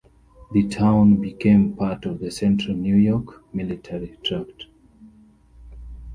[0.51, 4.65] The town became part of the Central New York Military Tract.